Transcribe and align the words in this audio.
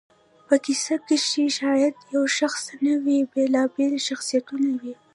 په 0.47 0.55
کیسه 0.65 0.95
کښي 1.07 1.45
شاید 1.59 1.95
یو 2.15 2.23
شخص 2.39 2.63
نه 2.85 2.93
وي، 3.03 3.17
بېلابېل 3.31 3.93
شخصیتونه 4.07 4.69
وي. 4.81 4.93